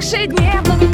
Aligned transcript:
ежедневно 0.00 0.89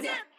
Tune. 0.00 0.29